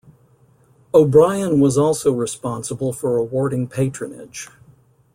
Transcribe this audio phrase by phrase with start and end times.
[0.95, 4.49] O'Brien was also responsible for awarding patronage.